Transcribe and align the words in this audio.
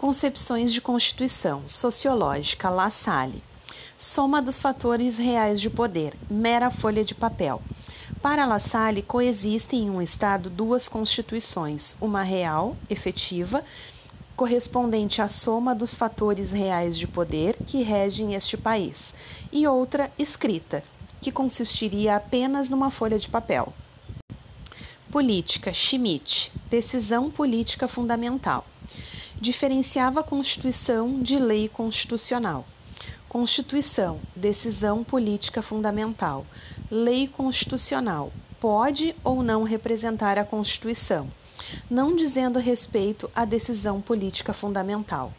Concepções 0.00 0.72
de 0.72 0.80
Constituição, 0.80 1.68
Sociológica, 1.68 2.70
La 2.70 2.88
Salle. 2.88 3.44
Soma 3.98 4.40
dos 4.40 4.58
fatores 4.58 5.18
reais 5.18 5.60
de 5.60 5.68
poder, 5.68 6.14
mera 6.30 6.70
folha 6.70 7.04
de 7.04 7.14
papel. 7.14 7.60
Para 8.22 8.46
La 8.46 8.58
Salle, 8.58 9.02
coexistem 9.02 9.80
em 9.80 9.90
um 9.90 10.00
Estado 10.00 10.48
duas 10.48 10.88
constituições, 10.88 11.96
uma 12.00 12.22
real, 12.22 12.78
efetiva, 12.88 13.62
correspondente 14.34 15.20
à 15.20 15.28
soma 15.28 15.74
dos 15.74 15.94
fatores 15.94 16.50
reais 16.50 16.96
de 16.96 17.06
poder 17.06 17.58
que 17.66 17.82
regem 17.82 18.32
este 18.34 18.56
país, 18.56 19.14
e 19.52 19.66
outra 19.66 20.10
escrita, 20.18 20.82
que 21.20 21.30
consistiria 21.30 22.16
apenas 22.16 22.70
numa 22.70 22.90
folha 22.90 23.18
de 23.18 23.28
papel. 23.28 23.70
Política, 25.10 25.74
Schmidt, 25.74 26.50
decisão 26.70 27.30
política 27.30 27.86
fundamental 27.86 28.64
diferenciava 29.40 30.20
a 30.20 30.24
Constituição 30.24 31.22
de 31.22 31.38
lei 31.38 31.68
constitucional. 31.68 32.66
Constituição, 33.28 34.20
decisão 34.36 35.02
política 35.02 35.62
fundamental. 35.62 36.44
Lei 36.90 37.26
constitucional, 37.26 38.32
pode 38.60 39.14
ou 39.24 39.42
não 39.42 39.62
representar 39.62 40.36
a 40.36 40.44
Constituição, 40.44 41.30
não 41.88 42.14
dizendo 42.14 42.58
respeito 42.58 43.30
à 43.34 43.44
decisão 43.44 44.00
política 44.00 44.52
fundamental. 44.52 45.32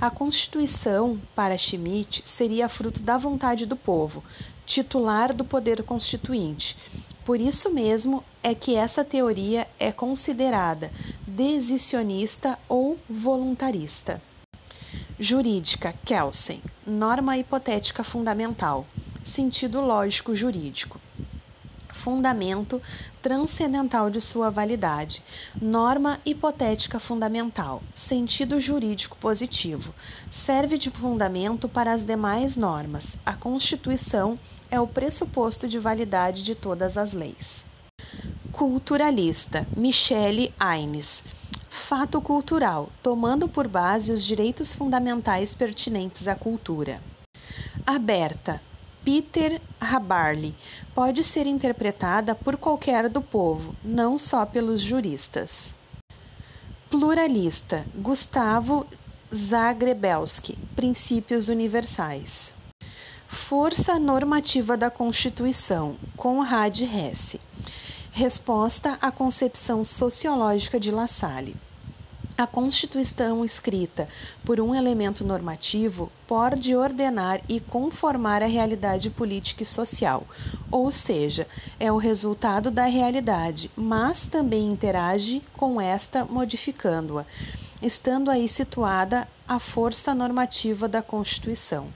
A 0.00 0.10
Constituição, 0.10 1.20
para 1.34 1.56
Schmidt, 1.56 2.22
seria 2.24 2.68
fruto 2.68 3.02
da 3.02 3.16
vontade 3.16 3.66
do 3.66 3.76
povo, 3.76 4.24
titular 4.64 5.32
do 5.32 5.44
poder 5.44 5.82
constituinte. 5.84 6.76
Por 7.24 7.40
isso 7.40 7.70
mesmo 7.70 8.22
é 8.42 8.54
que 8.54 8.76
essa 8.76 9.04
teoria 9.04 9.66
é 9.78 9.90
considerada 9.90 10.92
decisionista 11.36 12.58
ou 12.66 12.98
voluntarista. 13.10 14.22
Jurídica, 15.20 15.92
Kelsen. 16.02 16.62
Norma 16.86 17.36
hipotética 17.36 18.02
fundamental. 18.02 18.86
Sentido 19.22 19.82
lógico 19.82 20.34
jurídico. 20.34 20.98
Fundamento 21.92 22.80
transcendental 23.20 24.08
de 24.08 24.18
sua 24.18 24.48
validade. 24.50 25.22
Norma 25.60 26.18
hipotética 26.24 26.98
fundamental. 26.98 27.82
Sentido 27.94 28.58
jurídico 28.58 29.18
positivo. 29.18 29.92
Serve 30.30 30.78
de 30.78 30.90
fundamento 30.90 31.68
para 31.68 31.92
as 31.92 32.02
demais 32.02 32.56
normas. 32.56 33.18
A 33.26 33.34
Constituição 33.34 34.38
é 34.70 34.80
o 34.80 34.86
pressuposto 34.86 35.68
de 35.68 35.78
validade 35.78 36.42
de 36.42 36.54
todas 36.54 36.96
as 36.96 37.12
leis. 37.12 37.65
Culturalista, 38.56 39.66
Michele 39.76 40.50
Aines. 40.58 41.22
Fato 41.68 42.22
cultural, 42.22 42.88
tomando 43.02 43.46
por 43.46 43.68
base 43.68 44.10
os 44.10 44.24
direitos 44.24 44.72
fundamentais 44.72 45.52
pertinentes 45.52 46.26
à 46.26 46.34
cultura. 46.34 47.02
Aberta, 47.86 48.62
Peter 49.04 49.60
Habarli, 49.78 50.54
pode 50.94 51.22
ser 51.22 51.46
interpretada 51.46 52.34
por 52.34 52.56
qualquer 52.56 53.10
do 53.10 53.20
povo, 53.20 53.76
não 53.84 54.16
só 54.16 54.46
pelos 54.46 54.80
juristas. 54.80 55.74
Pluralista, 56.88 57.84
Gustavo 57.94 58.86
Zagrebelski, 59.34 60.56
Princípios 60.74 61.48
Universais. 61.48 62.54
Força 63.28 63.98
normativa 63.98 64.78
da 64.78 64.90
Constituição, 64.90 65.96
Conrad 66.16 66.80
Hesse. 66.80 67.38
Resposta 68.18 68.96
à 69.02 69.10
concepção 69.10 69.84
sociológica 69.84 70.80
de 70.80 70.90
La 70.90 71.06
Salle. 71.06 71.54
A 72.34 72.46
Constituição 72.46 73.44
escrita 73.44 74.08
por 74.42 74.58
um 74.58 74.74
elemento 74.74 75.22
normativo 75.22 76.10
pode 76.26 76.74
ordenar 76.74 77.42
e 77.46 77.60
conformar 77.60 78.42
a 78.42 78.46
realidade 78.46 79.10
política 79.10 79.64
e 79.64 79.66
social, 79.66 80.26
ou 80.70 80.90
seja, 80.90 81.46
é 81.78 81.92
o 81.92 81.98
resultado 81.98 82.70
da 82.70 82.86
realidade, 82.86 83.70
mas 83.76 84.26
também 84.26 84.66
interage 84.66 85.42
com 85.52 85.78
esta 85.78 86.24
modificando-a, 86.24 87.26
estando 87.82 88.30
aí 88.30 88.48
situada 88.48 89.28
a 89.46 89.60
força 89.60 90.14
normativa 90.14 90.88
da 90.88 91.02
Constituição. 91.02 91.88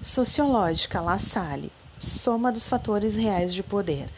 Sociológica, 0.00 1.00
La 1.00 1.18
Salle, 1.18 1.72
soma 1.98 2.52
dos 2.52 2.68
fatores 2.68 3.16
reais 3.16 3.52
de 3.52 3.64
poder 3.64 4.08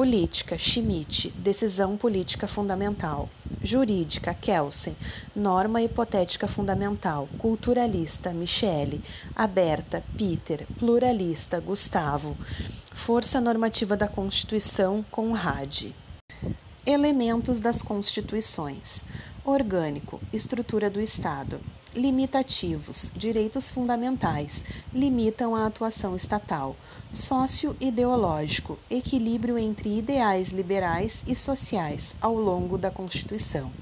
Política, 0.00 0.56
Schmidt, 0.56 1.28
decisão 1.36 1.94
política 1.94 2.48
fundamental. 2.48 3.28
Jurídica, 3.62 4.32
Kelsen, 4.32 4.96
norma 5.36 5.82
hipotética 5.82 6.48
fundamental. 6.48 7.28
Culturalista, 7.36 8.32
Michele. 8.32 9.04
Aberta, 9.36 10.02
Peter. 10.16 10.66
Pluralista, 10.78 11.60
Gustavo. 11.60 12.34
Força 12.94 13.42
normativa 13.42 13.94
da 13.94 14.08
Constituição, 14.08 15.04
Conrad. 15.10 15.88
Elementos 16.86 17.60
das 17.60 17.82
Constituições: 17.82 19.04
orgânico, 19.44 20.18
estrutura 20.32 20.88
do 20.88 20.98
Estado. 20.98 21.60
Limitativos, 21.94 23.10
direitos 23.16 23.68
fundamentais, 23.68 24.64
limitam 24.94 25.56
a 25.56 25.66
atuação 25.66 26.14
estatal 26.14 26.76
Sócio-ideológico 27.12 28.78
equilíbrio 28.88 29.58
entre 29.58 29.98
ideais 29.98 30.50
liberais 30.50 31.24
e 31.26 31.34
sociais 31.34 32.14
ao 32.20 32.36
longo 32.36 32.78
da 32.78 32.88
Constituição. 32.88 33.72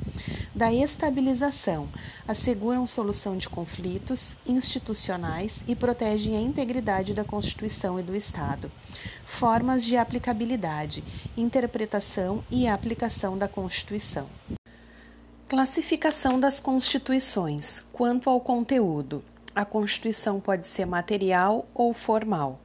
Da 0.54 0.72
estabilização 0.72 1.86
asseguram 2.26 2.86
solução 2.86 3.36
de 3.36 3.46
conflitos 3.46 4.34
institucionais 4.46 5.62
e 5.68 5.76
protegem 5.76 6.34
a 6.34 6.40
integridade 6.40 7.12
da 7.12 7.22
Constituição 7.22 8.00
e 8.00 8.02
do 8.02 8.16
Estado. 8.16 8.72
Formas 9.26 9.84
de 9.84 9.98
aplicabilidade, 9.98 11.04
interpretação 11.36 12.42
e 12.50 12.66
aplicação 12.66 13.36
da 13.36 13.46
Constituição. 13.46 14.26
Classificação 15.48 16.38
das 16.38 16.60
constituições. 16.60 17.82
Quanto 17.90 18.28
ao 18.28 18.38
conteúdo, 18.38 19.24
a 19.54 19.64
Constituição 19.64 20.38
pode 20.38 20.66
ser 20.66 20.84
material 20.84 21.66
ou 21.72 21.94
formal. 21.94 22.60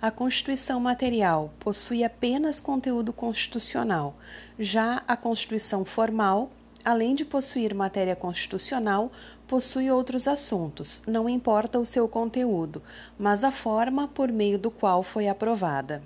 A 0.00 0.10
Constituição 0.10 0.80
material 0.80 1.52
possui 1.60 2.02
apenas 2.02 2.60
conteúdo 2.60 3.12
constitucional, 3.12 4.16
já 4.58 5.02
a 5.06 5.18
Constituição 5.18 5.84
formal, 5.84 6.50
além 6.82 7.14
de 7.14 7.26
possuir 7.26 7.74
matéria 7.74 8.16
constitucional, 8.16 9.12
possui 9.46 9.90
outros 9.90 10.26
assuntos, 10.26 11.02
não 11.06 11.28
importa 11.28 11.78
o 11.78 11.84
seu 11.84 12.08
conteúdo, 12.08 12.82
mas 13.18 13.44
a 13.44 13.50
forma 13.50 14.08
por 14.08 14.32
meio 14.32 14.58
do 14.58 14.70
qual 14.70 15.02
foi 15.02 15.28
aprovada. 15.28 16.02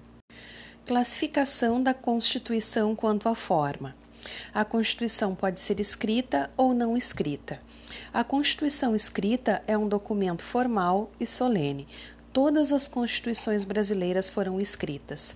Classificação 0.85 1.81
da 1.81 1.95
Constituição 1.95 2.97
quanto 2.97 3.29
à 3.29 3.37
forma. 3.37 3.95
A 4.53 4.65
Constituição 4.65 5.35
pode 5.35 5.61
ser 5.61 5.81
escrita 5.81 6.51
ou 6.57 6.75
não 6.75 6.97
escrita. 6.97 7.61
A 8.13 8.25
Constituição 8.25 8.95
escrita 8.95 9.63
é 9.67 9.77
um 9.77 9.89
documento 9.89 10.43
formal 10.43 11.11
e 11.21 11.27
solene, 11.27 11.89
todas 12.33 12.73
as 12.73 12.87
constituições 12.87 13.65
brasileiras 13.65 14.31
foram 14.31 14.61
escritas. 14.61 15.35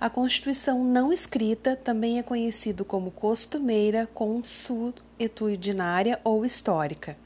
A 0.00 0.10
Constituição 0.10 0.84
não 0.84 1.12
escrita 1.12 1.76
também 1.76 2.18
é 2.18 2.22
conhecido 2.22 2.84
como 2.84 3.12
costumeira, 3.12 4.08
consuetudinária 4.12 6.20
ou 6.24 6.44
histórica, 6.44 7.16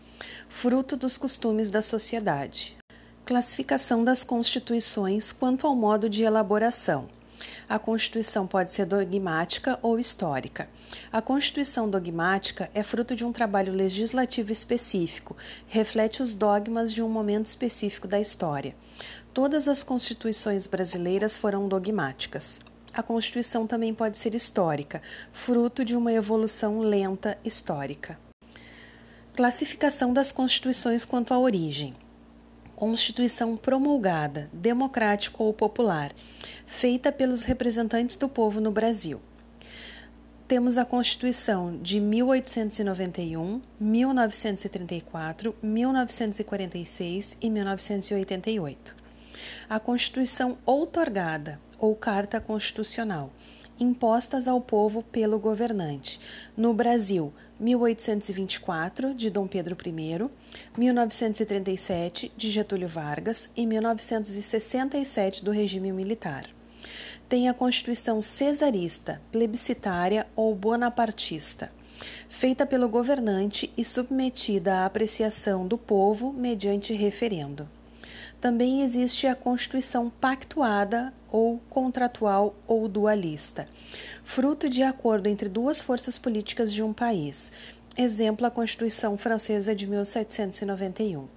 fruto 0.48 0.96
dos 0.96 1.16
costumes 1.16 1.70
da 1.70 1.80
sociedade. 1.80 2.76
Classificação 3.24 4.04
das 4.04 4.22
constituições 4.22 5.32
quanto 5.32 5.66
ao 5.66 5.74
modo 5.74 6.10
de 6.10 6.22
elaboração. 6.22 7.08
A 7.68 7.78
Constituição 7.78 8.46
pode 8.46 8.72
ser 8.72 8.86
dogmática 8.86 9.78
ou 9.82 9.98
histórica. 9.98 10.68
A 11.12 11.20
Constituição 11.20 11.88
dogmática 11.88 12.70
é 12.74 12.82
fruto 12.82 13.16
de 13.16 13.24
um 13.24 13.32
trabalho 13.32 13.72
legislativo 13.72 14.52
específico, 14.52 15.37
reflete 15.66 16.22
os 16.22 16.34
dogmas 16.34 16.93
de 16.93 17.02
um 17.02 17.08
momento 17.08 17.46
específico 17.46 18.06
da 18.06 18.20
história. 18.20 18.75
Todas 19.34 19.69
as 19.69 19.82
constituições 19.82 20.66
brasileiras 20.66 21.37
foram 21.37 21.69
dogmáticas. 21.69 22.60
A 22.94 23.02
Constituição 23.02 23.66
também 23.66 23.92
pode 23.92 24.16
ser 24.16 24.34
histórica, 24.34 25.02
fruto 25.32 25.84
de 25.84 25.94
uma 25.94 26.12
evolução 26.12 26.78
lenta 26.78 27.37
histórica. 27.44 28.19
Classificação 29.34 30.14
das 30.14 30.32
constituições 30.32 31.04
quanto 31.04 31.34
à 31.34 31.38
origem. 31.38 31.94
Constituição 32.76 33.56
promulgada, 33.56 34.50
democrática 34.52 35.43
ou 35.43 35.50
popular, 35.55 36.12
feita 36.67 37.11
pelos 37.11 37.40
representantes 37.40 38.17
do 38.17 38.28
povo 38.28 38.61
no 38.61 38.70
Brasil. 38.70 39.19
Temos 40.46 40.76
a 40.76 40.84
Constituição 40.84 41.78
de 41.78 41.99
1891, 41.99 43.62
1934, 43.81 45.56
1946 45.62 47.38
e 47.40 47.49
1988. 47.49 48.94
A 49.70 49.81
Constituição 49.81 50.58
outorgada 50.67 51.58
ou 51.78 51.96
Carta 51.96 52.43
Constitucional 52.43 53.32
impostas 53.78 54.49
ao 54.49 54.61
povo 54.61 55.02
pelo 55.02 55.38
governante. 55.38 56.20
No 56.56 56.73
Brasil, 56.73 57.32
1824, 57.58 59.14
de 59.14 59.31
Dom 59.31 59.46
Pedro 59.46 59.76
I, 59.84 60.31
1937, 60.76 62.32
de 62.37 62.50
Getúlio 62.50 62.88
Vargas 62.88 63.49
e 63.56 63.67
1967, 63.67 65.44
do 65.44 65.50
regime 65.50 65.93
militar. 65.93 66.49
Tem 67.28 67.49
a 67.49 67.55
Constituição 67.55 68.23
cesarista, 68.23 69.20
plebiscitária 69.32 70.26
ou 70.37 70.55
bonapartista, 70.55 71.73
feita 72.28 72.67
pelo 72.67 72.88
governante 72.88 73.73
e 73.76 73.84
submetida 73.84 74.76
à 74.76 74.87
apreciação 74.87 75.67
do 75.67 75.78
povo 75.78 76.32
mediante 76.32 76.93
referendo. 76.93 77.69
Também 78.40 78.82
existe 78.82 79.26
a 79.26 79.34
Constituição 79.34 80.11
pactuada 80.11 81.12
ou 81.37 81.61
contratual 81.69 82.55
ou 82.67 82.88
dualista, 82.88 83.69
fruto 84.25 84.71
de 84.71 84.83
acordo 84.83 85.27
entre 85.27 85.50
duas 85.50 85.83
forças 85.83 86.17
políticas 86.17 86.73
de 86.73 86.83
um 86.83 86.94
país. 86.94 87.53
Exemplo, 87.94 88.47
a 88.47 88.50
Constituição 88.50 89.19
Francesa 89.19 89.75
de 89.75 89.87
1791. 89.87 91.29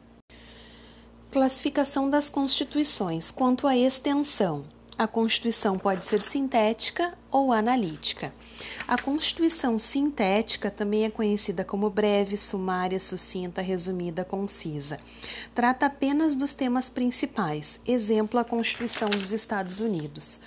Classificação 1.30 2.10
das 2.10 2.30
constituições 2.30 3.30
quanto 3.30 3.68
à 3.68 3.76
extensão. 3.76 4.64
A 5.00 5.08
Constituição 5.08 5.80
pode 5.80 6.04
ser 6.04 6.22
sintética 6.22 7.18
ou 7.32 7.54
analítica. 7.54 8.34
A 8.86 9.02
Constituição 9.02 9.80
sintética 9.80 10.70
também 10.70 11.06
é 11.06 11.10
conhecida 11.10 11.64
como 11.64 11.90
breve, 11.90 12.36
sumária, 12.36 13.00
sucinta, 13.00 13.62
resumida, 13.62 14.26
concisa. 14.26 15.00
Trata 15.56 15.86
apenas 15.86 16.36
dos 16.36 16.54
temas 16.54 16.90
principais, 16.90 17.80
exemplo, 17.88 18.38
a 18.42 18.44
Constituição 18.44 19.10
dos 19.10 19.32
Estados 19.32 19.80
Unidos. 19.80 20.42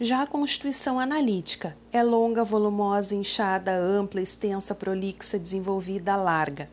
Já 0.00 0.22
a 0.22 0.26
Constituição 0.28 1.00
analítica 1.00 1.76
é 1.92 2.00
longa, 2.00 2.44
volumosa, 2.44 3.12
inchada, 3.12 3.76
ampla, 3.76 4.22
extensa, 4.22 4.72
prolixa, 4.72 5.36
desenvolvida, 5.36 6.14
larga. 6.14 6.70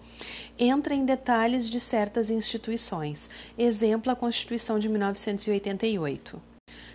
Entra 0.56 0.94
em 0.94 1.04
detalhes 1.04 1.68
de 1.68 1.80
certas 1.80 2.30
instituições, 2.30 3.28
exemplo, 3.58 4.12
a 4.12 4.16
Constituição 4.16 4.78
de 4.78 4.88
1988. 4.88 6.53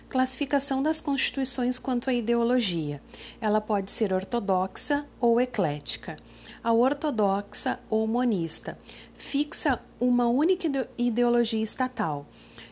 Classificação 0.09 0.81
das 0.81 0.99
constituições 0.99 1.77
quanto 1.77 2.09
à 2.09 2.13
ideologia. 2.13 2.99
Ela 3.39 3.61
pode 3.61 3.91
ser 3.91 4.11
ortodoxa 4.11 5.05
ou 5.21 5.39
eclética. 5.39 6.17
A 6.63 6.73
ortodoxa 6.73 7.79
ou 7.91 8.07
monista 8.07 8.75
fixa 9.13 9.79
uma 9.99 10.27
única 10.27 10.89
ideologia 10.97 11.61
estatal. 11.61 12.25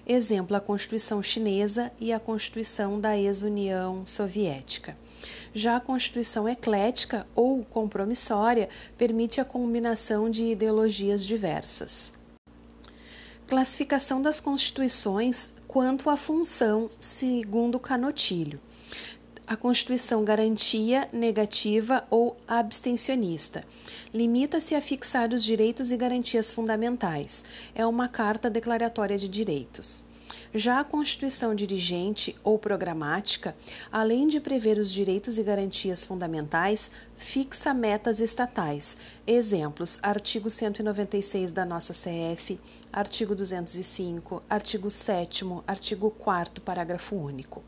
Exemplo, 0.04 0.58
a 0.58 0.60
Constituição 0.60 1.22
Chinesa 1.22 1.92
e 2.00 2.12
a 2.12 2.20
Constituição 2.20 3.00
da 3.00 3.16
ex-União 3.16 4.04
Soviética. 4.04 4.98
Já 5.54 5.76
a 5.76 5.82
Constituição 5.82 6.50
eclética 6.50 7.28
ou 7.36 7.64
compromissória 7.64 8.68
permite 8.98 9.40
a 9.40 9.46
combinação 9.46 10.28
de 10.28 10.44
ideologias 10.46 11.24
diversas. 11.24 12.12
Classificação 13.48 14.22
das 14.22 14.40
constituições 14.40 15.54
quanto 15.68 16.10
à 16.10 16.16
função, 16.16 16.90
segundo 17.00 17.80
Canotilho. 17.80 18.60
A 19.46 19.56
Constituição 19.56 20.26
garantia 20.26 21.08
negativa 21.14 22.06
ou 22.10 22.36
abstencionista. 22.48 23.64
Limita-se 24.14 24.76
a 24.76 24.82
fixar 24.82 25.34
os 25.34 25.44
direitos 25.44 25.92
e 25.92 25.98
garantias 25.98 26.52
fundamentais. 26.52 27.46
É 27.74 27.86
uma 27.86 28.10
carta 28.10 28.50
declaratória 28.50 29.18
de 29.18 29.30
direitos. 29.30 30.04
Já 30.58 30.80
a 30.80 30.84
Constituição 30.84 31.54
dirigente 31.54 32.36
ou 32.44 32.58
programática, 32.58 33.56
além 33.92 34.28
de 34.28 34.40
prever 34.40 34.80
os 34.80 34.92
direitos 34.92 35.38
e 35.38 35.44
garantias 35.44 36.04
fundamentais, 36.04 36.90
fixa 37.16 37.76
metas 37.76 38.20
estatais. 38.20 38.98
Exemplos: 39.28 40.00
artigo 40.02 40.50
196 40.50 41.52
da 41.52 41.64
nossa 41.64 41.94
CF, 41.94 42.60
artigo 42.92 43.36
205, 43.36 44.42
artigo 44.50 44.90
7, 44.90 45.46
artigo 45.68 46.10
4, 46.10 46.60
parágrafo 46.64 47.16
único. 47.16 47.62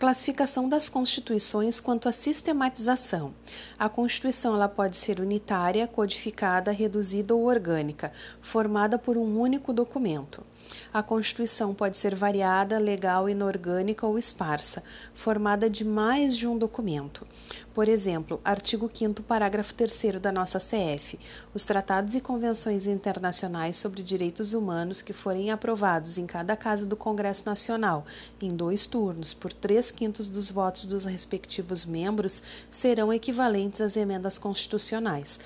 Classificação 0.00 0.68
das 0.68 0.88
constituições 0.88 1.78
quanto 1.78 2.08
à 2.08 2.12
sistematização. 2.12 3.34
A 3.76 3.88
Constituição 3.88 4.54
ela 4.54 4.68
pode 4.68 4.96
ser 4.96 5.20
unitária, 5.20 5.86
codificada, 5.86 6.72
reduzida 6.72 7.34
ou 7.36 7.44
orgânica, 7.44 8.12
formada 8.40 8.96
por 8.96 9.16
um 9.16 9.40
único 9.40 9.72
documento. 9.72 10.44
A 10.92 11.02
Constituição 11.02 11.74
pode 11.74 11.96
ser 11.96 12.14
variada, 12.14 12.78
legal, 12.78 13.28
inorgânica 13.28 14.06
ou 14.06 14.18
esparsa, 14.18 14.82
formada 15.14 15.68
de 15.68 15.84
mais 15.84 16.36
de 16.36 16.46
um 16.46 16.56
documento. 16.56 17.26
Por 17.74 17.88
exemplo, 17.88 18.40
artigo 18.44 18.90
5 18.92 19.22
parágrafo 19.22 19.72
3 19.72 20.20
da 20.20 20.32
nossa 20.32 20.58
CF. 20.58 21.18
Os 21.54 21.64
tratados 21.64 22.14
e 22.14 22.20
convenções 22.20 22.86
internacionais 22.86 23.76
sobre 23.76 24.02
direitos 24.02 24.52
humanos 24.52 25.00
que 25.00 25.12
forem 25.12 25.50
aprovados 25.50 26.18
em 26.18 26.26
cada 26.26 26.56
casa 26.56 26.84
do 26.84 26.96
Congresso 26.96 27.44
Nacional, 27.46 28.04
em 28.40 28.54
dois 28.56 28.86
turnos, 28.86 29.32
por 29.32 29.52
três 29.52 29.90
quintos 29.90 30.28
dos 30.28 30.50
votos 30.50 30.86
dos 30.86 31.04
respectivos 31.04 31.84
membros, 31.84 32.42
serão 32.70 33.12
equivalentes 33.12 33.80
às 33.80 33.96
emendas 33.96 34.38
constitucionais. 34.38 35.38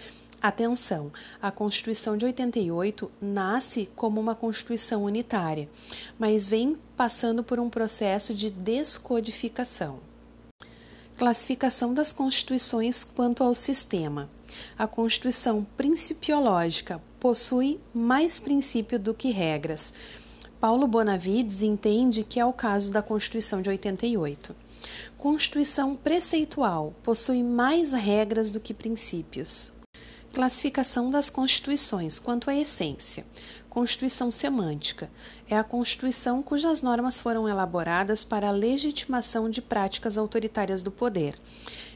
Atenção, 0.42 1.12
a 1.40 1.52
Constituição 1.52 2.16
de 2.16 2.24
88 2.24 3.08
nasce 3.20 3.88
como 3.94 4.20
uma 4.20 4.34
Constituição 4.34 5.04
unitária, 5.04 5.68
mas 6.18 6.48
vem 6.48 6.76
passando 6.96 7.44
por 7.44 7.60
um 7.60 7.70
processo 7.70 8.34
de 8.34 8.50
descodificação. 8.50 10.00
Classificação 11.16 11.94
das 11.94 12.12
constituições 12.12 13.04
quanto 13.04 13.44
ao 13.44 13.54
sistema. 13.54 14.28
A 14.76 14.88
Constituição 14.88 15.64
principiológica 15.76 17.00
possui 17.20 17.78
mais 17.94 18.40
princípio 18.40 18.98
do 18.98 19.14
que 19.14 19.30
regras. 19.30 19.94
Paulo 20.58 20.88
Bonavides 20.88 21.62
entende 21.62 22.24
que 22.24 22.40
é 22.40 22.44
o 22.44 22.52
caso 22.52 22.90
da 22.90 23.00
Constituição 23.00 23.62
de 23.62 23.70
88. 23.70 24.56
Constituição 25.16 25.94
preceitual 25.94 26.92
possui 27.04 27.44
mais 27.44 27.92
regras 27.92 28.50
do 28.50 28.58
que 28.58 28.74
princípios. 28.74 29.72
Classificação 30.32 31.10
das 31.10 31.28
constituições 31.28 32.18
quanto 32.18 32.48
à 32.48 32.56
essência. 32.56 33.26
Constituição 33.68 34.30
semântica 34.30 35.10
é 35.46 35.54
a 35.54 35.62
Constituição 35.62 36.42
cujas 36.42 36.80
normas 36.80 37.20
foram 37.20 37.46
elaboradas 37.46 38.24
para 38.24 38.48
a 38.48 38.50
legitimação 38.50 39.50
de 39.50 39.60
práticas 39.60 40.16
autoritárias 40.16 40.82
do 40.82 40.90
poder, 40.90 41.38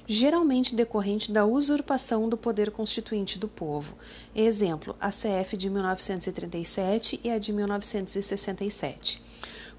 geralmente 0.07 0.75
decorrente 0.75 1.33
da 1.33 1.47
usurpação 1.47 2.29
do 2.29 2.37
poder 2.37 2.71
constituinte 2.71 3.39
do 3.39 3.49
povo. 3.49 3.97
Exemplo, 4.35 4.95
a 5.01 5.09
CF 5.09 5.57
de 5.57 5.71
1937 5.71 7.19
e 7.25 7.31
a 7.31 7.39
de 7.39 7.55
1967. 7.55 9.23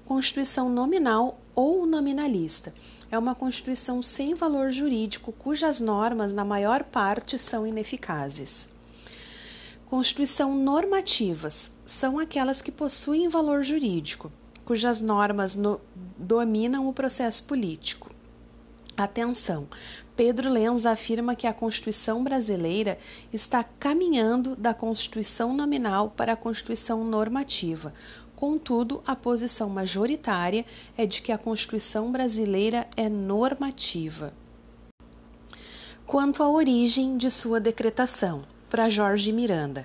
Constituição 0.08 0.70
nominal 0.70 1.38
ou 1.54 1.84
nominalista. 1.84 2.72
É 3.10 3.18
uma 3.18 3.34
Constituição 3.34 4.02
sem 4.02 4.34
valor 4.34 4.70
jurídico, 4.70 5.32
cujas 5.32 5.80
normas, 5.80 6.32
na 6.32 6.46
maior 6.46 6.82
parte, 6.82 7.38
são 7.38 7.66
ineficazes. 7.66 8.70
Constituição 9.84 10.54
normativas 10.54 11.70
são 11.84 12.18
aquelas 12.18 12.62
que 12.62 12.72
possuem 12.72 13.28
valor 13.28 13.62
jurídico, 13.62 14.32
cujas 14.64 15.02
normas 15.02 15.54
no, 15.54 15.78
dominam 16.16 16.88
o 16.88 16.94
processo 16.94 17.44
político. 17.44 18.10
Atenção! 18.96 19.68
Pedro 20.16 20.48
Lenz 20.48 20.86
afirma 20.86 21.36
que 21.36 21.46
a 21.46 21.52
Constituição 21.52 22.24
brasileira 22.24 22.98
está 23.30 23.62
caminhando 23.62 24.56
da 24.56 24.72
Constituição 24.72 25.54
nominal 25.54 26.10
para 26.16 26.32
a 26.32 26.36
Constituição 26.36 27.04
normativa, 27.04 27.92
Contudo, 28.38 29.02
a 29.04 29.16
posição 29.16 29.68
majoritária 29.68 30.64
é 30.96 31.04
de 31.04 31.20
que 31.20 31.32
a 31.32 31.38
Constituição 31.38 32.12
brasileira 32.12 32.86
é 32.96 33.08
normativa. 33.08 34.32
Quanto 36.06 36.44
à 36.44 36.48
origem 36.48 37.16
de 37.16 37.32
sua 37.32 37.58
decretação, 37.58 38.44
para 38.70 38.88
Jorge 38.88 39.32
Miranda, 39.32 39.84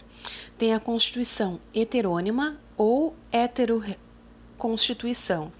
tem 0.56 0.72
a 0.72 0.80
Constituição 0.80 1.60
heterônima 1.74 2.60
ou 2.78 3.16
heteroconstituição, 3.32 5.52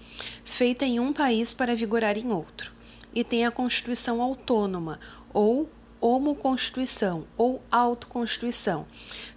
feita 0.44 0.84
em 0.84 1.00
um 1.00 1.12
país 1.12 1.52
para 1.52 1.74
vigorar 1.74 2.16
em 2.16 2.30
outro, 2.30 2.72
e 3.12 3.24
tem 3.24 3.44
a 3.44 3.50
Constituição 3.50 4.22
autônoma 4.22 5.00
ou 5.32 5.68
homoconstituição 6.04 7.24
ou 7.34 7.62
autoconstituição, 7.72 8.84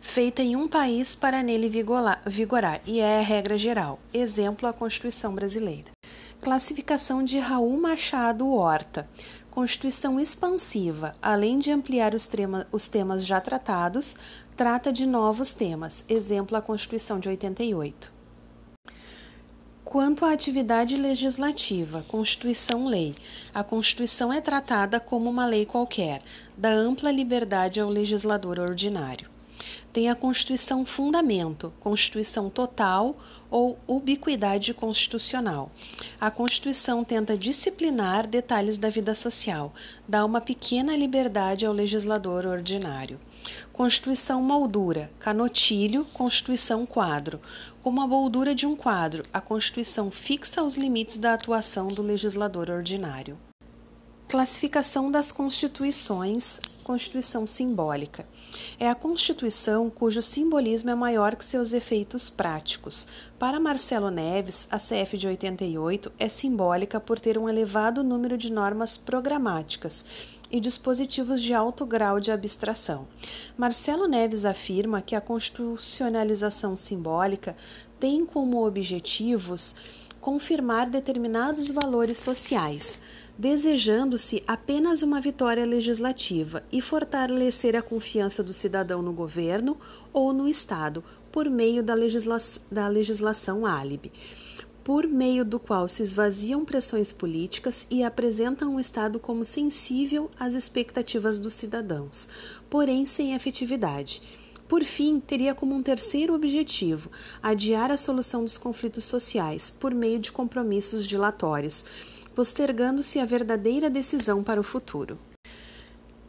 feita 0.02 0.42
em 0.42 0.58
um 0.58 0.68
país 0.68 1.16
para 1.16 1.42
nele 1.42 1.70
vigorar, 1.70 2.82
e 2.86 3.00
é 3.00 3.20
a 3.20 3.24
regra 3.24 3.58
geral. 3.58 4.00
Exemplo, 4.14 4.68
a 4.68 4.74
Constituição 4.74 5.34
brasileira. 5.34 5.92
Classificação 6.42 7.24
de 7.24 7.40
Raul 7.40 7.80
Machado 7.80 8.50
Horta. 8.50 9.10
Constituição 9.50 10.20
expansiva, 10.20 11.16
além 11.22 11.58
de 11.58 11.72
ampliar 11.72 12.14
os, 12.14 12.28
tema, 12.28 12.68
os 12.70 12.90
temas 12.90 13.26
já 13.26 13.40
tratados, 13.40 14.18
trata 14.58 14.92
de 14.92 15.06
novos 15.06 15.54
temas. 15.54 16.04
Exemplo, 16.10 16.58
a 16.58 16.62
Constituição 16.62 17.18
de 17.18 17.30
88. 17.30 18.17
Quanto 19.90 20.26
à 20.26 20.34
atividade 20.34 20.98
legislativa, 20.98 22.04
Constituição-Lei. 22.10 23.16
A 23.54 23.64
Constituição 23.64 24.34
é 24.34 24.42
tratada 24.42 25.00
como 25.00 25.30
uma 25.30 25.46
lei 25.46 25.66
qualquer, 25.66 26.22
dá 26.58 26.70
ampla 26.70 27.10
liberdade 27.10 27.80
ao 27.80 27.90
legislador 27.90 28.60
ordinário. 28.60 29.30
Tem 29.94 30.10
a 30.10 30.16
Constituição 30.16 30.86
Fundamento, 30.86 31.72
Constituição 31.80 32.50
Total 32.50 33.16
ou 33.50 33.80
ubiquidade 33.88 34.74
constitucional. 34.74 35.72
A 36.20 36.30
Constituição 36.30 37.06
tenta 37.06 37.38
disciplinar 37.38 38.28
detalhes 38.28 38.78
da 38.78 38.90
vida 38.90 39.16
social, 39.16 39.74
dá 40.06 40.26
uma 40.26 40.42
pequena 40.42 40.98
liberdade 40.98 41.66
ao 41.66 41.72
legislador 41.72 42.46
ordinário. 42.46 43.18
Constituição 43.72 44.42
moldura, 44.42 45.12
canotilho, 45.20 46.06
Constituição 46.14 46.86
quadro. 46.86 47.40
Como 47.84 48.02
a 48.02 48.08
moldura 48.08 48.54
de 48.54 48.66
um 48.66 48.76
quadro, 48.76 49.24
a 49.32 49.40
Constituição 49.40 50.12
fixa 50.12 50.64
os 50.64 50.76
limites 50.76 51.18
da 51.18 51.34
atuação 51.34 51.88
do 51.88 52.02
legislador 52.02 52.70
ordinário. 52.70 53.38
Classificação 54.28 55.10
das 55.10 55.32
Constituições, 55.32 56.60
Constituição 56.84 57.48
simbólica. 57.48 58.26
É 58.78 58.90
a 58.90 58.96
Constituição 58.96 59.90
cujo 59.90 60.22
simbolismo 60.22 60.90
é 60.90 60.96
maior 60.96 61.38
que 61.38 61.46
seus 61.46 61.72
efeitos 61.72 62.30
práticos. 62.30 63.08
Para 63.40 63.58
Marcelo 63.58 64.10
Neves, 64.12 64.68
a 64.70 64.78
CF 64.78 65.18
de 65.18 65.28
88 65.28 66.12
é 66.20 66.28
simbólica 66.28 67.00
por 67.00 67.20
ter 67.20 67.38
um 67.38 67.48
elevado 67.48 68.04
número 68.04 68.38
de 68.38 68.52
normas 68.52 68.98
programáticas 68.98 70.04
e 70.52 70.60
dispositivos 70.60 71.42
de 71.42 71.54
alto 71.54 71.86
grau 71.86 72.20
de 72.20 72.32
abstração. 72.32 73.08
Marcelo 73.58 74.08
Neves 74.08 74.46
afirma 74.46 75.02
que 75.02 75.16
a 75.16 75.22
constitucionalização 75.22 76.76
simbólica 76.76 77.56
tem 78.00 78.26
como 78.26 78.66
objetivos 78.66 79.76
confirmar 80.20 80.90
determinados 80.90 81.70
valores 81.70 82.18
sociais, 82.18 83.00
desejando-se 83.38 84.44
apenas 84.48 85.02
uma 85.02 85.22
vitória 85.22 85.66
legislativa 85.66 86.64
e 86.72 86.82
fortalecer 86.82 87.76
a 87.76 87.82
confiança 87.82 88.44
do 88.44 88.52
cidadão 88.52 89.02
no 89.02 89.14
governo 89.14 89.78
ou 90.12 90.34
no 90.34 90.48
Estado 90.48 91.04
por 91.32 91.50
meio 91.50 91.84
da, 91.84 91.94
legisla 91.94 92.38
da 92.72 92.88
legislação 92.88 93.66
álibi 93.66 94.12
por 94.88 95.06
meio 95.06 95.44
do 95.44 95.60
qual 95.60 95.90
se 95.90 96.02
esvaziam 96.02 96.64
pressões 96.64 97.12
políticas 97.12 97.86
e 97.92 98.06
apresentam 98.06 98.74
o 98.74 98.80
Estado 98.80 99.20
como 99.20 99.44
sensível 99.44 100.32
às 100.40 100.54
expectativas 100.54 101.38
dos 101.38 101.56
cidadãos, 101.56 102.26
porém 102.70 103.06
sem 103.06 103.34
efetividade. 103.34 104.22
Por 104.66 104.86
fim, 104.86 105.20
teria 105.20 105.54
como 105.54 105.76
um 105.76 105.84
terceiro 105.84 106.34
objetivo 106.34 107.12
adiar 107.44 107.92
a 107.92 107.98
solução 107.98 108.46
dos 108.46 108.58
conflitos 108.58 109.04
sociais 109.04 109.70
por 109.70 109.94
meio 109.94 110.20
de 110.20 110.32
compromissos 110.32 111.06
dilatórios, 111.06 111.84
postergando-se 112.34 113.20
a 113.20 113.26
verdadeira 113.26 113.90
decisão 113.90 114.42
para 114.42 114.62
o 114.62 114.64
futuro. 114.64 115.20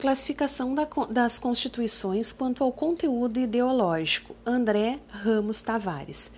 Classificação 0.00 0.74
das 1.08 1.38
constituições 1.38 2.32
quanto 2.32 2.64
ao 2.64 2.72
conteúdo 2.72 3.38
ideológico. 3.38 4.34
André 4.44 4.98
Ramos 5.12 5.62
Tavares. 5.62 6.28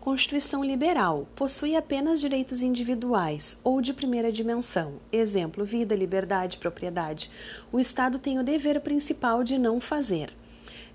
Constituição 0.00 0.64
liberal 0.64 1.28
possui 1.36 1.76
apenas 1.76 2.22
direitos 2.22 2.62
individuais 2.62 3.60
ou 3.62 3.82
de 3.82 3.92
primeira 3.92 4.32
dimensão, 4.32 4.94
exemplo, 5.12 5.62
vida, 5.62 5.94
liberdade, 5.94 6.56
propriedade. 6.56 7.30
O 7.70 7.78
Estado 7.78 8.18
tem 8.18 8.38
o 8.38 8.42
dever 8.42 8.80
principal 8.80 9.44
de 9.44 9.58
não 9.58 9.78
fazer. 9.78 10.32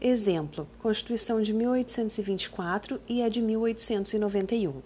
Exemplo, 0.01 0.67
Constituição 0.79 1.39
de 1.39 1.53
1824 1.53 2.99
e 3.07 3.21
a 3.21 3.29
de 3.29 3.43
1891. 3.43 4.81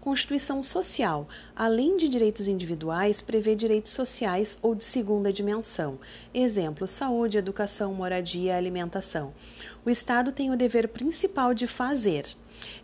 Constituição 0.00 0.62
social, 0.62 1.28
além 1.54 1.96
de 1.96 2.08
direitos 2.08 2.46
individuais, 2.46 3.20
prevê 3.20 3.56
direitos 3.56 3.90
sociais 3.90 4.56
ou 4.62 4.76
de 4.76 4.84
segunda 4.84 5.32
dimensão. 5.32 5.98
Exemplo, 6.32 6.86
saúde, 6.86 7.38
educação, 7.38 7.92
moradia, 7.92 8.56
alimentação. 8.56 9.34
O 9.84 9.90
Estado 9.90 10.30
tem 10.30 10.52
o 10.52 10.56
dever 10.56 10.86
principal 10.86 11.52
de 11.52 11.66
fazer. 11.66 12.26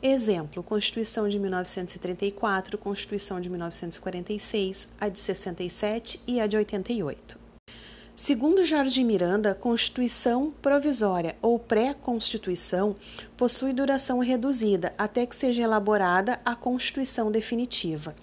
Exemplo: 0.02 0.62
Constituição 0.62 1.28
de 1.28 1.38
1934, 1.38 2.76
Constituição 2.78 3.40
de 3.40 3.48
1946, 3.48 4.88
a 5.00 5.08
de 5.08 5.18
67 5.18 6.20
e 6.26 6.40
a 6.40 6.46
de 6.46 6.56
88. 6.56 7.42
Segundo 8.14 8.62
Jorge 8.62 9.02
Miranda, 9.02 9.54
Constituição 9.54 10.52
provisória 10.60 11.34
ou 11.40 11.58
pré-constituição 11.58 12.94
possui 13.38 13.72
duração 13.72 14.18
reduzida 14.18 14.92
até 14.98 15.24
que 15.24 15.34
seja 15.34 15.62
elaborada 15.62 16.38
a 16.44 16.54
Constituição 16.54 17.32
definitiva. 17.32 18.14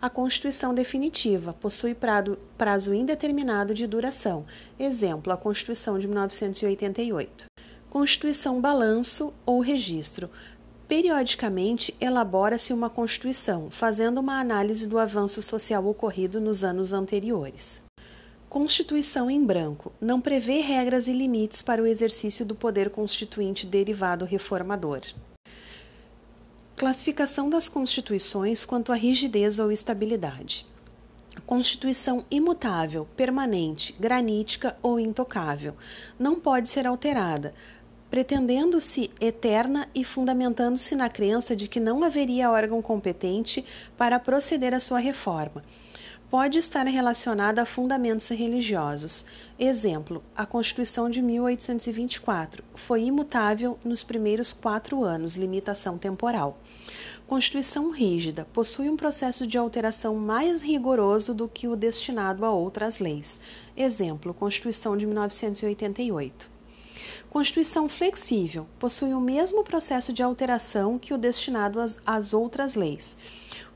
A 0.00 0.08
Constituição 0.08 0.74
definitiva 0.74 1.52
possui 1.52 1.94
prazo 1.94 2.94
indeterminado 2.94 3.74
de 3.74 3.86
duração. 3.86 4.46
Exemplo, 4.78 5.32
a 5.32 5.36
Constituição 5.36 5.98
de 5.98 6.08
1988. 6.08 7.44
Constituição 7.90 8.60
balanço 8.60 9.32
ou 9.46 9.60
registro 9.60 10.30
Periodicamente, 10.86 11.94
elabora-se 11.98 12.72
uma 12.72 12.90
Constituição, 12.90 13.70
fazendo 13.70 14.18
uma 14.18 14.38
análise 14.38 14.86
do 14.86 14.98
avanço 14.98 15.40
social 15.40 15.86
ocorrido 15.86 16.40
nos 16.40 16.62
anos 16.62 16.92
anteriores. 16.92 17.82
Constituição 18.50 19.30
em 19.30 19.44
branco 19.44 19.92
não 20.00 20.20
prevê 20.20 20.60
regras 20.60 21.08
e 21.08 21.12
limites 21.12 21.62
para 21.62 21.82
o 21.82 21.86
exercício 21.86 22.44
do 22.44 22.54
poder 22.54 22.90
constituinte 22.90 23.66
derivado 23.66 24.24
reformador. 24.24 25.00
Classificação 26.76 27.48
das 27.48 27.66
constituições 27.66 28.64
quanto 28.64 28.92
à 28.92 28.94
rigidez 28.94 29.58
ou 29.58 29.72
estabilidade. 29.72 30.66
Constituição 31.46 32.24
imutável, 32.30 33.08
permanente, 33.16 33.92
granítica 33.98 34.76
ou 34.82 35.00
intocável. 35.00 35.74
Não 36.18 36.38
pode 36.38 36.68
ser 36.70 36.86
alterada, 36.86 37.54
pretendendo-se 38.14 39.10
eterna 39.20 39.88
e 39.92 40.04
fundamentando-se 40.04 40.94
na 40.94 41.08
crença 41.08 41.56
de 41.56 41.66
que 41.66 41.80
não 41.80 42.04
haveria 42.04 42.48
órgão 42.48 42.80
competente 42.80 43.64
para 43.98 44.20
proceder 44.20 44.72
à 44.72 44.78
sua 44.78 45.00
reforma. 45.00 45.64
Pode 46.30 46.60
estar 46.60 46.86
relacionada 46.86 47.60
a 47.60 47.66
fundamentos 47.66 48.28
religiosos. 48.28 49.26
Exemplo: 49.58 50.22
a 50.36 50.46
Constituição 50.46 51.10
de 51.10 51.20
1824 51.20 52.62
foi 52.76 53.02
imutável 53.02 53.76
nos 53.84 54.04
primeiros 54.04 54.52
quatro 54.52 55.02
anos, 55.02 55.34
limitação 55.34 55.98
temporal. 55.98 56.60
Constituição 57.26 57.90
rígida 57.90 58.46
possui 58.52 58.88
um 58.88 58.96
processo 58.96 59.44
de 59.44 59.58
alteração 59.58 60.14
mais 60.14 60.62
rigoroso 60.62 61.34
do 61.34 61.48
que 61.48 61.66
o 61.66 61.74
destinado 61.74 62.44
a 62.44 62.52
outras 62.52 63.00
leis. 63.00 63.40
Exemplo: 63.76 64.32
Constituição 64.32 64.96
de 64.96 65.04
1988. 65.04 66.53
Constituição 67.34 67.88
flexível 67.88 68.64
possui 68.78 69.12
o 69.12 69.20
mesmo 69.20 69.64
processo 69.64 70.12
de 70.12 70.22
alteração 70.22 71.00
que 71.00 71.12
o 71.12 71.18
destinado 71.18 71.80
às, 71.80 71.98
às 72.06 72.32
outras 72.32 72.76
leis. 72.76 73.16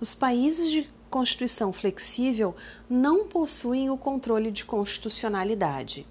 Os 0.00 0.14
países 0.14 0.70
de 0.70 0.88
Constituição 1.10 1.72
flexível 1.72 2.54
não 2.88 3.26
possuem 3.26 3.90
o 3.90 3.98
controle 3.98 4.52
de 4.52 4.64
constitucionalidade. 4.64 6.06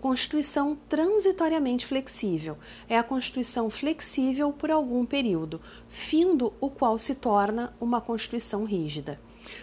Constituição 0.00 0.78
transitoriamente 0.88 1.84
flexível 1.84 2.56
é 2.88 2.96
a 2.96 3.02
Constituição 3.02 3.68
flexível 3.70 4.52
por 4.52 4.70
algum 4.70 5.04
período, 5.04 5.60
findo 5.88 6.52
o 6.60 6.70
qual 6.70 6.96
se 6.96 7.16
torna 7.16 7.74
uma 7.80 8.00
Constituição 8.00 8.62
rígida. 8.62 9.20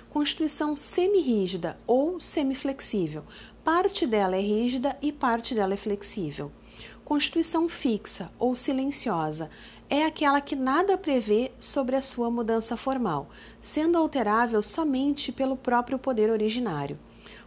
Constituição 0.09 0.75
semirrígida 0.75 1.79
ou 1.87 2.19
semiflexível. 2.19 3.23
Parte 3.63 4.05
dela 4.05 4.35
é 4.35 4.41
rígida 4.41 4.97
e 5.01 5.13
parte 5.13 5.55
dela 5.55 5.75
é 5.75 5.77
flexível. 5.77 6.51
Constituição 7.11 7.67
fixa 7.67 8.31
ou 8.39 8.55
silenciosa 8.55 9.49
é 9.89 10.05
aquela 10.05 10.39
que 10.39 10.55
nada 10.55 10.97
prevê 10.97 11.51
sobre 11.59 11.97
a 11.97 12.01
sua 12.01 12.31
mudança 12.31 12.77
formal, 12.77 13.29
sendo 13.61 13.97
alterável 13.97 14.61
somente 14.61 15.29
pelo 15.29 15.57
próprio 15.57 15.99
poder 15.99 16.31
originário. 16.31 16.97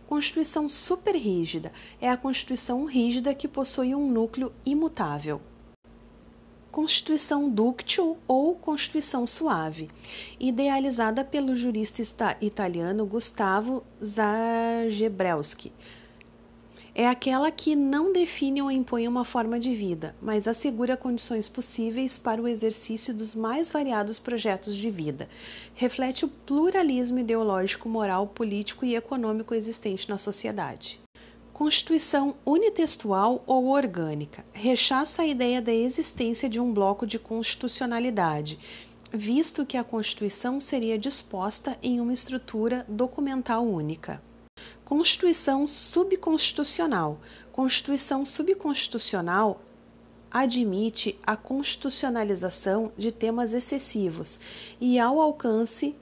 Constituição 0.06 0.68
superrígida 0.68 1.72
é 1.98 2.10
a 2.10 2.16
Constituição 2.18 2.84
rígida 2.84 3.34
que 3.34 3.48
possui 3.48 3.94
um 3.94 4.06
núcleo 4.06 4.52
imutável. 4.66 5.40
Constituição 6.70 7.48
dúctil 7.48 8.18
ou 8.28 8.54
Constituição 8.56 9.26
suave, 9.26 9.88
idealizada 10.38 11.24
pelo 11.24 11.54
jurista 11.54 12.36
italiano 12.42 13.06
Gustavo 13.06 13.82
Zagebrelski 14.04 15.72
é 16.94 17.08
aquela 17.08 17.50
que 17.50 17.74
não 17.74 18.12
define 18.12 18.62
ou 18.62 18.70
impõe 18.70 19.08
uma 19.08 19.24
forma 19.24 19.58
de 19.58 19.74
vida, 19.74 20.14
mas 20.22 20.46
assegura 20.46 20.96
condições 20.96 21.48
possíveis 21.48 22.20
para 22.20 22.40
o 22.40 22.46
exercício 22.46 23.12
dos 23.12 23.34
mais 23.34 23.68
variados 23.70 24.20
projetos 24.20 24.76
de 24.76 24.90
vida. 24.90 25.28
Reflete 25.74 26.24
o 26.24 26.28
pluralismo 26.28 27.18
ideológico, 27.18 27.88
moral, 27.88 28.28
político 28.28 28.84
e 28.84 28.94
econômico 28.94 29.54
existente 29.54 30.08
na 30.08 30.18
sociedade. 30.18 31.00
Constituição 31.52 32.36
unitextual 32.46 33.42
ou 33.44 33.66
orgânica 33.68 34.44
rechaça 34.52 35.22
a 35.22 35.26
ideia 35.26 35.60
da 35.60 35.72
existência 35.72 36.48
de 36.48 36.60
um 36.60 36.72
bloco 36.72 37.06
de 37.06 37.18
constitucionalidade, 37.18 38.58
visto 39.12 39.66
que 39.66 39.76
a 39.76 39.84
Constituição 39.84 40.60
seria 40.60 40.98
disposta 40.98 41.76
em 41.82 42.00
uma 42.00 42.12
estrutura 42.12 42.84
documental 42.88 43.64
única. 43.64 44.20
Constituição 44.84 45.66
subconstitucional. 45.66 47.18
Constituição 47.52 48.24
subconstitucional 48.24 49.60
admite 50.30 51.18
a 51.24 51.36
constitucionalização 51.36 52.92
de 52.98 53.12
temas 53.12 53.54
excessivos 53.54 54.40
e 54.80 54.98
ao 54.98 55.20
alcance 55.20 55.94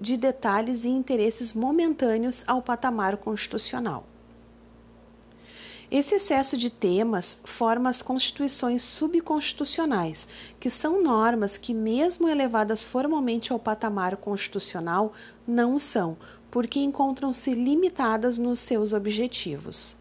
de 0.00 0.16
detalhes 0.16 0.84
e 0.84 0.88
interesses 0.88 1.52
momentâneos 1.52 2.44
ao 2.46 2.62
patamar 2.62 3.16
constitucional. 3.16 4.06
Esse 5.88 6.16
excesso 6.16 6.56
de 6.56 6.68
temas 6.68 7.38
forma 7.44 7.88
as 7.88 8.02
constituições 8.02 8.82
subconstitucionais, 8.82 10.26
que 10.58 10.68
são 10.68 11.00
normas 11.00 11.56
que, 11.56 11.72
mesmo 11.72 12.28
elevadas 12.28 12.84
formalmente 12.84 13.52
ao 13.52 13.58
patamar 13.58 14.16
constitucional, 14.16 15.12
não 15.46 15.78
são, 15.78 16.16
porque 16.56 16.80
encontram-se 16.80 17.52
limitadas 17.52 18.38
nos 18.38 18.60
seus 18.60 18.94
objetivos. 18.94 19.94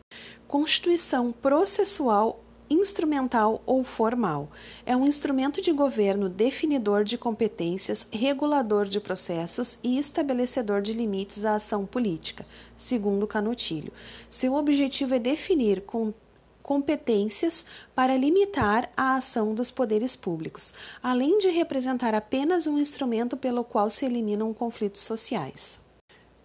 Constituição 0.48 1.34
processual 1.34 2.40
instrumental 2.70 3.62
ou 3.66 3.84
formal. 3.84 4.50
É 4.86 4.96
um 4.96 5.06
instrumento 5.06 5.62
de 5.62 5.74
governo 5.74 6.30
definidor 6.30 7.04
de 7.04 7.18
competências, 7.18 8.08
regulador 8.10 8.86
de 8.86 9.02
processos 9.02 9.78
e 9.84 10.00
estabelecedor 10.00 10.82
de 10.82 10.94
limites 10.94 11.44
à 11.44 11.56
ação 11.56 11.86
política, 11.86 12.46
segundo 12.78 13.28
Canutilho. 13.28 13.92
Seu 14.30 14.54
objetivo 14.54 15.14
é 15.14 15.20
definir 15.20 15.82
com 15.82 16.14
competências 16.64 17.66
para 17.94 18.16
limitar 18.16 18.90
a 18.96 19.18
ação 19.18 19.54
dos 19.54 19.70
poderes 19.70 20.16
públicos, 20.16 20.74
além 21.04 21.38
de 21.38 21.50
representar 21.50 22.16
apenas 22.16 22.66
um 22.66 22.80
instrumento 22.80 23.36
pelo 23.36 23.62
qual 23.62 23.90
se 23.90 24.06
eliminam 24.06 24.54
conflitos 24.54 25.02
sociais. 25.02 25.84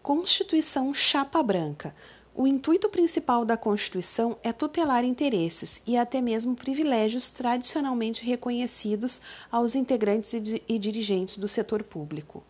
Constituição 0.03 0.95
Chapa 0.95 1.43
Branca 1.43 1.95
o 2.35 2.47
intuito 2.47 2.89
principal 2.89 3.45
da 3.45 3.55
Constituição 3.55 4.37
é 4.43 4.51
tutelar 4.51 5.05
interesses 5.05 5.83
e 5.87 5.99
até 5.99 6.23
mesmo 6.23 6.57
privilégios 6.57 7.29
tradicionalmente 7.29 8.25
reconhecidos 8.25 9.21
aos 9.53 9.75
integrantes 9.75 10.33
e 10.33 10.79
dirigentes 10.79 11.37
do 11.37 11.47
setor 11.47 11.83
público. 11.83 12.43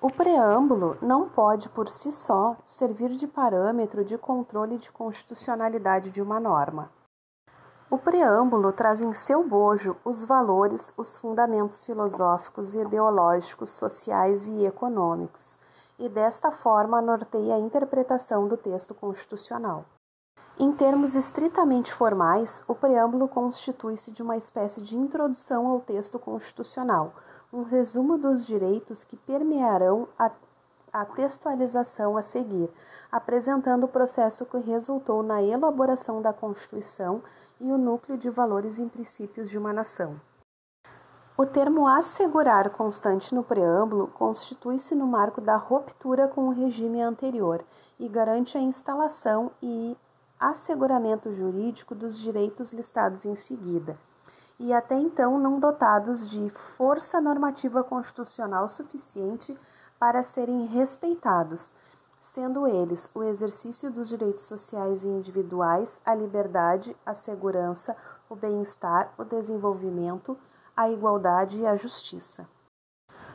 O 0.00 0.10
preâmbulo 0.10 0.96
não 1.02 1.28
pode, 1.28 1.68
por 1.70 1.88
si 1.88 2.12
só, 2.12 2.56
servir 2.64 3.16
de 3.16 3.26
parâmetro 3.26 4.04
de 4.04 4.16
controle 4.16 4.78
de 4.78 4.92
constitucionalidade 4.92 6.10
de 6.10 6.22
uma 6.22 6.38
norma. 6.38 6.92
O 7.90 7.98
preâmbulo 7.98 8.70
traz 8.70 9.00
em 9.00 9.12
seu 9.12 9.42
bojo 9.42 9.96
os 10.04 10.22
valores, 10.22 10.92
os 10.96 11.16
fundamentos 11.16 11.82
filosóficos, 11.82 12.76
ideológicos, 12.76 13.70
sociais 13.70 14.46
e 14.46 14.64
econômicos 14.64 15.58
e 15.98 16.08
desta 16.08 16.50
forma 16.50 17.02
norteia 17.02 17.56
a 17.56 17.58
interpretação 17.58 18.46
do 18.46 18.56
texto 18.56 18.94
constitucional. 18.94 19.84
Em 20.58 20.72
termos 20.72 21.14
estritamente 21.14 21.92
formais, 21.92 22.64
o 22.66 22.74
preâmbulo 22.74 23.28
constitui-se 23.28 24.10
de 24.10 24.22
uma 24.22 24.36
espécie 24.36 24.80
de 24.80 24.96
introdução 24.96 25.68
ao 25.68 25.80
texto 25.80 26.18
constitucional, 26.18 27.12
um 27.52 27.62
resumo 27.62 28.18
dos 28.18 28.44
direitos 28.44 29.04
que 29.04 29.16
permearão 29.16 30.08
a, 30.18 30.30
a 30.92 31.04
textualização 31.04 32.16
a 32.16 32.22
seguir, 32.22 32.68
apresentando 33.10 33.84
o 33.84 33.88
processo 33.88 34.44
que 34.44 34.58
resultou 34.58 35.22
na 35.22 35.42
elaboração 35.42 36.20
da 36.20 36.32
Constituição 36.32 37.22
e 37.60 37.70
o 37.70 37.78
núcleo 37.78 38.18
de 38.18 38.28
valores 38.28 38.78
e 38.78 38.86
princípios 38.86 39.48
de 39.48 39.56
uma 39.56 39.72
nação. 39.72 40.20
O 41.40 41.46
termo 41.46 41.86
assegurar 41.86 42.68
constante 42.70 43.32
no 43.32 43.44
preâmbulo 43.44 44.08
constitui-se 44.08 44.92
no 44.92 45.06
marco 45.06 45.40
da 45.40 45.54
ruptura 45.54 46.26
com 46.26 46.48
o 46.48 46.52
regime 46.52 47.00
anterior 47.00 47.64
e 47.96 48.08
garante 48.08 48.58
a 48.58 48.60
instalação 48.60 49.52
e 49.62 49.96
asseguramento 50.40 51.32
jurídico 51.32 51.94
dos 51.94 52.18
direitos 52.18 52.72
listados 52.72 53.24
em 53.24 53.36
seguida, 53.36 53.96
e 54.58 54.72
até 54.72 54.96
então 54.96 55.38
não 55.38 55.60
dotados 55.60 56.28
de 56.28 56.50
força 56.76 57.20
normativa 57.20 57.84
constitucional 57.84 58.68
suficiente 58.68 59.56
para 59.96 60.24
serem 60.24 60.66
respeitados, 60.66 61.72
sendo 62.20 62.66
eles 62.66 63.12
o 63.14 63.22
exercício 63.22 63.92
dos 63.92 64.08
direitos 64.08 64.44
sociais 64.44 65.04
e 65.04 65.08
individuais, 65.08 66.00
a 66.04 66.16
liberdade, 66.16 66.96
a 67.06 67.14
segurança, 67.14 67.96
o 68.28 68.34
bem-estar, 68.34 69.12
o 69.16 69.22
desenvolvimento, 69.22 70.36
a 70.78 70.88
igualdade 70.88 71.58
e 71.58 71.66
a 71.66 71.74
justiça. 71.74 72.48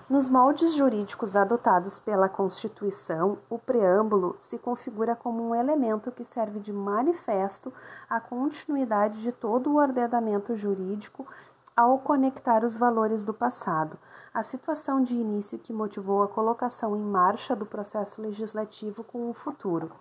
Nos 0.09 0.29
moldes 0.29 0.73
jurídicos 0.75 1.35
adotados 1.35 1.99
pela 1.99 2.29
Constituição, 2.29 3.37
o 3.49 3.59
preâmbulo 3.59 4.37
se 4.39 4.57
configura 4.57 5.13
como 5.13 5.49
um 5.49 5.53
elemento 5.53 6.09
que 6.09 6.23
serve 6.23 6.61
de 6.61 6.71
manifesto 6.71 7.73
à 8.09 8.21
continuidade 8.21 9.21
de 9.21 9.33
todo 9.33 9.71
o 9.71 9.75
ordenamento 9.75 10.55
jurídico 10.55 11.27
ao 11.75 11.99
conectar 11.99 12.63
os 12.63 12.77
valores 12.77 13.25
do 13.25 13.33
passado, 13.33 13.99
a 14.33 14.41
situação 14.41 15.03
de 15.03 15.13
início 15.13 15.59
que 15.59 15.73
motivou 15.73 16.23
a 16.23 16.29
colocação 16.29 16.95
em 16.95 17.01
marcha 17.01 17.53
do 17.53 17.65
processo 17.65 18.21
legislativo 18.21 19.03
com 19.03 19.29
o 19.29 19.33
futuro, 19.33 19.91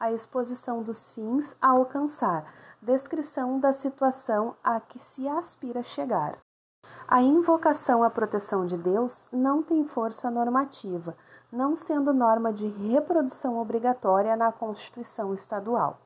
a 0.00 0.12
exposição 0.12 0.82
dos 0.82 1.10
fins 1.10 1.54
a 1.60 1.72
alcançar, 1.72 2.50
descrição 2.80 3.60
da 3.60 3.74
situação 3.74 4.56
a 4.64 4.80
que 4.80 4.98
se 4.98 5.28
aspira 5.28 5.82
chegar. 5.82 6.45
A 7.08 7.22
invocação 7.22 8.02
à 8.02 8.10
proteção 8.10 8.66
de 8.66 8.76
Deus 8.76 9.28
não 9.30 9.62
tem 9.62 9.84
força 9.84 10.28
normativa, 10.28 11.16
não 11.52 11.76
sendo 11.76 12.12
norma 12.12 12.52
de 12.52 12.66
reprodução 12.66 13.60
obrigatória 13.60 14.34
na 14.34 14.50
Constituição 14.50 15.32
Estadual. 15.32 15.98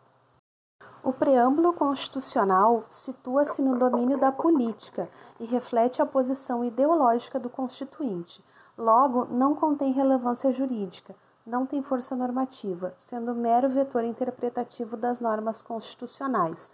O 1.03 1.11
preâmbulo 1.11 1.73
constitucional 1.73 2.85
situa-se 2.91 3.63
no 3.63 3.79
domínio 3.79 4.19
da 4.19 4.31
política 4.31 5.09
e 5.39 5.47
reflete 5.47 6.03
a 6.03 6.07
posição 6.07 6.63
ideológica 6.63 7.41
do 7.41 7.49
constituinte. 7.49 8.45
Logo, 8.77 9.25
não 9.25 9.55
contém 9.55 9.93
relevância 9.93 10.53
jurídica, 10.53 11.17
não 11.47 11.65
tem 11.65 11.83
força 11.83 12.15
normativa, 12.15 12.93
sendo 12.99 13.35
mero 13.35 13.71
vetor 13.71 14.05
interpretativo 14.05 14.99
das 14.99 15.19
normas 15.19 15.63
constitucionais, 15.63 16.71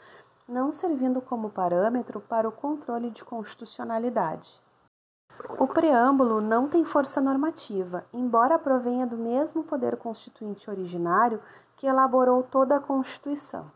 não 0.48 0.72
servindo 0.72 1.20
como 1.20 1.50
parâmetro 1.50 2.20
para 2.20 2.48
o 2.48 2.52
controle 2.52 3.10
de 3.10 3.24
constitucionalidade. 3.24 4.60
O 5.58 5.66
preâmbulo 5.66 6.40
não 6.40 6.68
tem 6.68 6.84
força 6.84 7.20
normativa, 7.20 8.04
embora 8.12 8.58
provenha 8.58 9.06
do 9.06 9.16
mesmo 9.16 9.64
poder 9.64 9.96
constituinte 9.96 10.70
originário 10.70 11.42
que 11.76 11.86
elaborou 11.86 12.42
toda 12.42 12.76
a 12.76 12.80
Constituição. 12.80 13.70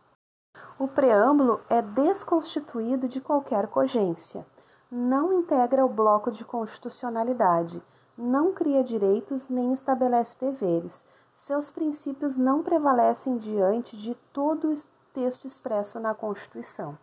O 0.79 0.89
preâmbulo 0.89 1.61
é 1.69 1.83
desconstituído 1.83 3.07
de 3.07 3.21
qualquer 3.21 3.67
cogência, 3.67 4.47
não 4.91 5.33
integra 5.33 5.85
o 5.85 5.89
bloco 5.89 6.31
de 6.31 6.45
constitucionalidade, 6.45 7.83
não 8.17 8.53
cria 8.53 8.83
direitos 8.83 9.49
nem 9.49 9.73
estabelece 9.73 10.39
deveres. 10.41 11.05
Seus 11.35 11.71
princípios 11.71 12.37
não 12.37 12.63
prevalecem 12.63 13.39
diante 13.39 13.97
de 13.97 14.15
todo 14.33 14.73
texto 15.13 15.47
expresso 15.47 15.99
na 16.01 16.15
Constituição. 16.15 16.99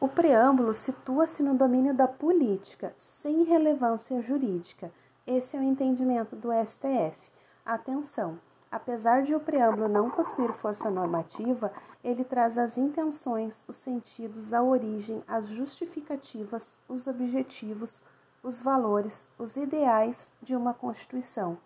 O 0.00 0.08
preâmbulo 0.08 0.74
situa-se 0.74 1.42
no 1.42 1.54
domínio 1.54 1.92
da 1.92 2.08
política, 2.08 2.94
sem 2.96 3.44
relevância 3.44 4.20
jurídica. 4.22 4.90
Esse 5.26 5.56
é 5.56 5.60
o 5.60 5.62
entendimento 5.62 6.34
do 6.34 6.48
STF. 6.64 7.30
Atenção! 7.66 8.38
Apesar 8.70 9.22
de 9.22 9.34
o 9.34 9.40
preâmbulo 9.40 9.88
não 9.88 10.08
possuir 10.08 10.52
força 10.54 10.88
normativa, 10.90 11.72
ele 12.02 12.24
traz 12.24 12.56
as 12.56 12.78
intenções, 12.78 13.64
os 13.68 13.76
sentidos, 13.76 14.54
a 14.54 14.62
origem, 14.62 15.22
as 15.26 15.48
justificativas, 15.48 16.78
os 16.88 17.06
objetivos, 17.06 18.02
os 18.42 18.62
valores, 18.62 19.28
os 19.38 19.56
ideais 19.56 20.32
de 20.40 20.56
uma 20.56 20.72
Constituição, 20.72 21.58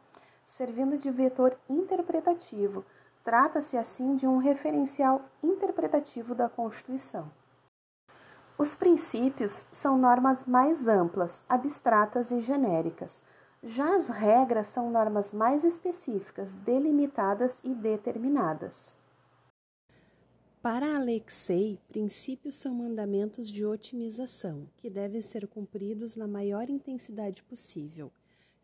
servindo 0.46 0.98
de 0.98 1.10
vetor 1.10 1.56
interpretativo 1.68 2.84
Trata-se, 3.24 3.78
assim, 3.78 4.16
de 4.16 4.26
um 4.26 4.36
referencial 4.36 5.22
interpretativo 5.42 6.34
da 6.34 6.46
Constituição. 6.46 7.32
Os 8.58 8.74
princípios 8.74 9.66
são 9.72 9.96
normas 9.96 10.46
mais 10.46 10.86
amplas, 10.86 11.42
abstratas 11.48 12.30
e 12.30 12.42
genéricas. 12.42 13.22
Já 13.62 13.96
as 13.96 14.10
regras 14.10 14.68
são 14.68 14.90
normas 14.90 15.32
mais 15.32 15.64
específicas, 15.64 16.54
delimitadas 16.56 17.58
e 17.64 17.74
determinadas. 17.74 18.94
Para 20.60 20.94
Alexei, 20.94 21.80
princípios 21.88 22.56
são 22.56 22.74
mandamentos 22.74 23.48
de 23.48 23.64
otimização, 23.64 24.68
que 24.76 24.90
devem 24.90 25.22
ser 25.22 25.48
cumpridos 25.48 26.14
na 26.14 26.26
maior 26.26 26.68
intensidade 26.68 27.42
possível 27.42 28.12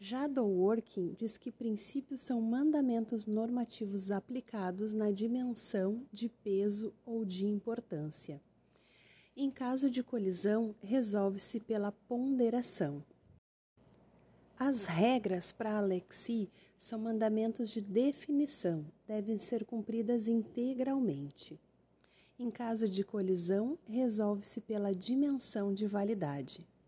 já 0.03 0.27
Dworkin 0.27 1.15
diz 1.19 1.37
que 1.37 1.53
princípios 1.53 2.23
são 2.23 2.41
mandamentos 2.41 3.27
normativos 3.27 4.11
aplicados 4.11 4.95
na 4.95 5.11
dimensão 5.11 6.07
de 6.11 6.27
peso 6.27 6.95
ou 7.05 7.23
de 7.23 7.47
importância. 7.47 8.41
Em 9.37 9.51
caso 9.51 9.91
de 9.91 10.03
colisão, 10.03 10.75
resolve-se 10.83 11.61
pela 11.61 11.93
ponderação. 11.93 13.05
As 14.59 14.87
regras 14.87 15.53
para 15.53 15.77
Alexi 15.77 16.51
são 16.79 16.99
mandamentos 16.99 17.69
de 17.69 17.83
definição, 17.83 18.87
devem 19.07 19.37
ser 19.37 19.67
cumpridas 19.67 20.27
integralmente. 20.27 21.61
Em 22.39 22.51
caso 22.51 22.89
de 22.89 23.05
colisão, 23.05 23.79
resolve-se 23.87 24.63
pela 24.63 24.95
dimensão 24.95 25.75
de 25.75 25.87
validade. 25.87 26.67